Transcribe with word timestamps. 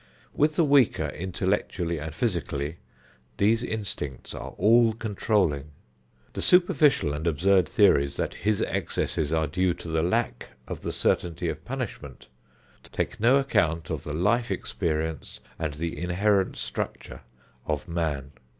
With 0.33 0.55
the 0.55 0.63
weaker 0.65 1.09
intellectually 1.09 1.99
and 1.99 2.11
physically, 2.11 2.77
these 3.37 3.63
instincts 3.63 4.33
are 4.33 4.55
all 4.57 4.93
controlling. 4.93 5.65
The 6.33 6.41
superficial 6.41 7.13
and 7.13 7.27
absurd 7.27 7.69
theories 7.69 8.15
that 8.17 8.33
his 8.33 8.63
excesses 8.63 9.31
are 9.31 9.45
due 9.45 9.75
to 9.75 9.87
the 9.89 10.01
lack 10.01 10.49
of 10.67 10.81
the 10.81 10.91
certainty 10.91 11.49
of 11.49 11.63
punishment 11.65 12.29
take 12.91 13.19
no 13.19 13.37
account 13.37 13.91
of 13.91 14.03
the 14.03 14.15
life 14.15 14.49
experience, 14.49 15.39
and 15.59 15.75
the 15.75 15.95
inherent 15.95 16.57
structure 16.57 17.21
of 17.67 17.87
man. 17.87 18.31